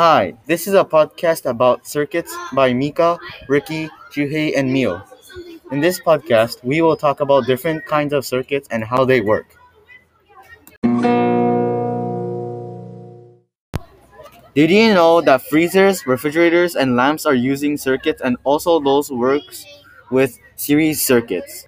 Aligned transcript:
Hi, 0.00 0.32
this 0.46 0.66
is 0.66 0.72
a 0.72 0.82
podcast 0.82 1.44
about 1.44 1.86
circuits 1.86 2.34
by 2.54 2.72
Mika, 2.72 3.18
Ricky, 3.48 3.90
Juhei, 4.10 4.56
and 4.56 4.72
Mio. 4.72 5.04
In 5.72 5.80
this 5.80 6.00
podcast, 6.00 6.64
we 6.64 6.80
will 6.80 6.96
talk 6.96 7.20
about 7.20 7.44
different 7.44 7.84
kinds 7.84 8.14
of 8.14 8.24
circuits 8.24 8.66
and 8.70 8.82
how 8.82 9.04
they 9.04 9.20
work. 9.20 9.44
Did 14.54 14.70
you 14.70 14.94
know 14.94 15.20
that 15.20 15.42
freezers, 15.50 16.06
refrigerators, 16.06 16.76
and 16.76 16.96
lamps 16.96 17.26
are 17.26 17.34
using 17.34 17.76
circuits 17.76 18.22
and 18.22 18.38
also 18.44 18.80
those 18.80 19.10
works 19.10 19.66
with 20.10 20.38
series 20.56 21.04
circuits? 21.04 21.66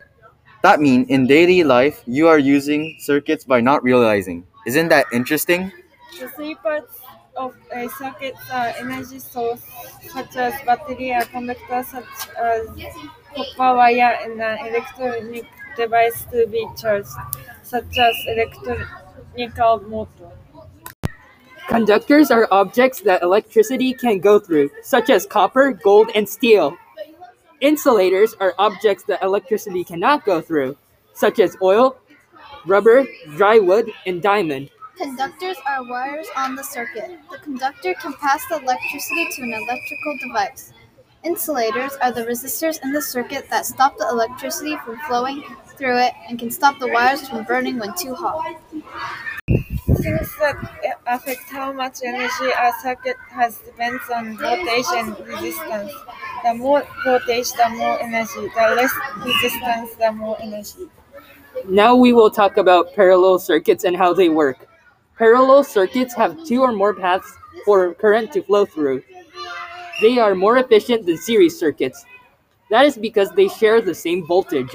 That 0.62 0.80
means 0.80 1.10
in 1.10 1.26
daily 1.26 1.64
life, 1.64 2.02
you 2.06 2.28
are 2.28 2.38
using 2.38 2.96
circuits 2.98 3.44
by 3.44 3.60
not 3.60 3.84
realizing. 3.84 4.46
Isn't 4.66 4.88
that 4.88 5.04
interesting? 5.12 5.70
The 6.18 6.28
three 6.28 6.54
parts 6.54 7.00
of 7.36 7.54
a 7.74 7.88
circuit 7.88 8.34
are 8.52 8.72
energy 8.78 9.18
source, 9.18 9.62
such 10.10 10.36
as 10.36 10.54
battery, 10.64 11.10
a 11.10 11.24
conductor, 11.24 11.82
such 11.82 12.28
as 12.38 12.68
copper 13.34 13.76
wire, 13.76 14.18
and 14.22 14.40
an 14.40 14.66
electronic 14.66 15.46
device 15.76 16.24
to 16.30 16.46
be 16.46 16.66
charged, 16.76 17.08
such 17.62 17.98
as 17.98 18.14
electrical 18.28 19.80
motor. 19.88 20.30
Conductors 21.68 22.30
are 22.30 22.46
objects 22.50 23.00
that 23.00 23.22
electricity 23.22 23.94
can 23.94 24.18
go 24.18 24.38
through, 24.38 24.70
such 24.82 25.08
as 25.08 25.26
copper, 25.26 25.72
gold, 25.72 26.10
and 26.14 26.28
steel. 26.28 26.76
Insulators 27.60 28.34
are 28.38 28.54
objects 28.58 29.04
that 29.04 29.22
electricity 29.22 29.82
cannot 29.82 30.24
go 30.24 30.40
through, 30.40 30.76
such 31.14 31.38
as 31.40 31.56
oil, 31.62 31.96
rubber, 32.66 33.06
dry 33.36 33.58
wood, 33.58 33.90
and 34.04 34.20
diamond. 34.20 34.70
Conductors 34.96 35.56
are 35.66 35.84
wires 35.84 36.28
on 36.36 36.54
the 36.54 36.62
circuit. 36.62 37.18
The 37.30 37.38
conductor 37.38 37.94
can 37.94 38.12
pass 38.14 38.44
the 38.48 38.58
electricity 38.60 39.26
to 39.32 39.42
an 39.42 39.52
electrical 39.54 40.18
device. 40.22 40.72
Insulators 41.24 41.92
are 42.02 42.12
the 42.12 42.24
resistors 42.24 42.78
in 42.82 42.92
the 42.92 43.00
circuit 43.00 43.48
that 43.50 43.64
stop 43.64 43.96
the 43.96 44.08
electricity 44.08 44.76
from 44.84 44.98
flowing 45.08 45.42
through 45.76 45.98
it 45.98 46.12
and 46.28 46.38
can 46.38 46.50
stop 46.50 46.78
the 46.78 46.88
wires 46.88 47.26
from 47.28 47.44
burning 47.44 47.78
when 47.78 47.94
too 47.94 48.14
hot. 48.14 48.60
Things 49.48 50.30
that 50.40 50.98
affect 51.06 51.48
how 51.48 51.72
much 51.72 52.00
energy 52.04 52.50
a 52.50 52.72
circuit 52.82 53.16
has 53.30 53.58
depends 53.58 54.02
on 54.14 54.36
voltage 54.36 54.86
and 54.94 55.18
resistance. 55.26 55.92
The 56.44 56.54
more 56.54 56.86
voltage, 57.04 57.52
the 57.52 57.68
more 57.70 58.00
energy. 58.00 58.48
The 58.54 58.74
less 58.76 58.92
resistance, 59.24 59.94
the 59.98 60.12
more 60.12 60.36
energy. 60.40 60.88
Now 61.66 61.94
we 61.96 62.12
will 62.12 62.30
talk 62.30 62.56
about 62.56 62.94
parallel 62.94 63.38
circuits 63.38 63.84
and 63.84 63.96
how 63.96 64.12
they 64.12 64.28
work. 64.28 64.68
Parallel 65.18 65.64
circuits 65.64 66.14
have 66.14 66.44
two 66.44 66.62
or 66.62 66.72
more 66.72 66.94
paths 66.94 67.30
for 67.64 67.94
current 67.94 68.32
to 68.32 68.42
flow 68.42 68.64
through. 68.64 69.02
They 70.00 70.18
are 70.18 70.34
more 70.34 70.56
efficient 70.56 71.06
than 71.06 71.18
series 71.18 71.58
circuits. 71.58 72.04
That 72.70 72.86
is 72.86 72.96
because 72.96 73.30
they 73.32 73.48
share 73.48 73.80
the 73.80 73.94
same 73.94 74.26
voltage. 74.26 74.74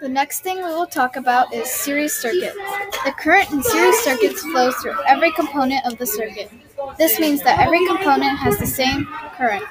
The 0.00 0.08
next 0.08 0.40
thing 0.40 0.56
we 0.56 0.62
will 0.62 0.86
talk 0.86 1.16
about 1.16 1.52
is 1.52 1.70
series 1.70 2.14
circuits. 2.14 2.56
The 3.04 3.12
current 3.12 3.50
in 3.50 3.62
series 3.62 3.98
circuits 4.00 4.40
flows 4.40 4.74
through 4.76 4.96
every 5.06 5.30
component 5.32 5.84
of 5.84 5.98
the 5.98 6.06
circuit. 6.06 6.50
This 6.96 7.20
means 7.20 7.42
that 7.42 7.58
every 7.58 7.86
component 7.86 8.38
has 8.38 8.58
the 8.58 8.66
same 8.66 9.06
current. 9.36 9.62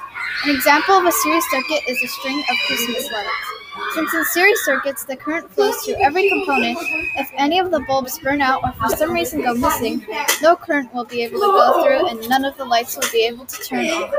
An 0.44 0.54
example 0.54 0.94
of 0.94 1.04
a 1.04 1.12
series 1.12 1.44
circuit 1.50 1.82
is 1.88 2.00
a 2.00 2.06
string 2.06 2.38
of 2.48 2.56
Christmas 2.68 3.10
lights. 3.10 3.59
Since 3.94 4.14
in 4.14 4.24
series 4.24 4.60
circuits 4.64 5.04
the 5.04 5.16
current 5.16 5.50
flows 5.50 5.76
through 5.82 6.02
every 6.02 6.28
component, 6.28 6.78
if 7.16 7.30
any 7.36 7.58
of 7.58 7.70
the 7.70 7.80
bulbs 7.80 8.18
burn 8.18 8.40
out 8.40 8.62
or 8.64 8.72
for 8.72 8.96
some 8.96 9.12
reason 9.12 9.42
go 9.42 9.54
missing, 9.54 10.04
no 10.42 10.56
current 10.56 10.92
will 10.94 11.04
be 11.04 11.22
able 11.22 11.40
to 11.40 11.46
go 11.46 11.82
through 11.84 12.08
and 12.08 12.28
none 12.28 12.44
of 12.44 12.56
the 12.56 12.64
lights 12.64 12.96
will 12.96 13.10
be 13.12 13.24
able 13.26 13.46
to 13.46 13.62
turn 13.62 13.86
on. 13.86 14.10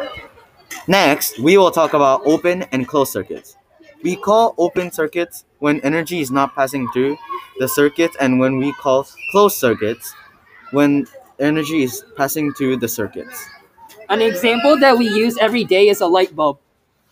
Next, 0.88 1.40
we 1.40 1.58
will 1.58 1.72
talk 1.72 1.94
about 1.94 2.22
open 2.26 2.64
and 2.72 2.88
closed 2.88 3.12
circuits. 3.12 3.56
We 4.04 4.16
call 4.16 4.56
open 4.58 4.92
circuits 4.92 5.46
when 5.60 5.80
energy 5.82 6.22
is 6.22 6.32
not 6.32 6.56
passing 6.56 6.88
through 6.92 7.18
the 7.60 7.68
circuit, 7.68 8.12
and 8.20 8.40
when 8.40 8.58
we 8.58 8.74
call 8.74 9.06
closed 9.32 9.58
circuits 9.58 10.14
when 10.72 11.06
energy 11.40 11.84
is 11.84 12.04
passing 12.16 12.54
through 12.54 12.78
the 12.78 12.88
circuits. 12.88 13.46
An 14.10 14.22
example 14.22 14.78
that 14.80 14.98
we 14.98 15.08
use 15.08 15.38
every 15.38 15.64
day 15.64 15.90
is 15.90 16.02
a 16.02 16.08
light 16.08 16.36
bulb. 16.36 16.60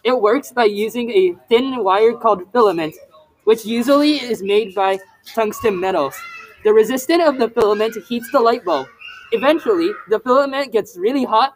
It 0.04 0.20
works 0.20 0.52
by 0.52 0.66
using 0.66 1.12
a 1.12 1.36
thin 1.50 1.84
wire 1.84 2.14
called 2.14 2.52
filament, 2.52 2.96
which 3.44 3.66
usually 3.66 4.16
is 4.18 4.42
made 4.42 4.74
by 4.74 5.00
tungsten 5.34 5.80
metals. 5.80 6.16
The 6.64 6.74
resistance 6.74 7.24
of 7.26 7.38
the 7.38 7.50
filament 7.50 7.96
heats 8.08 8.32
the 8.32 8.40
light 8.40 8.64
bulb. 8.64 8.88
Eventually, 9.32 9.92
the 10.10 10.20
filament 10.20 10.72
gets 10.72 10.98
really 10.98 11.24
hot 11.24 11.56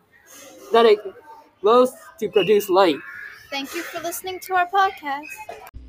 that 0.72 0.86
it 0.86 1.00
glows 1.62 1.92
to 2.20 2.30
produce 2.30 2.70
light. 2.70 2.98
Thank 3.50 3.76
you 3.76 3.84
for 3.84 4.02
listening 4.02 4.40
to 4.42 4.56
our 4.56 4.68
podcast. 4.68 5.82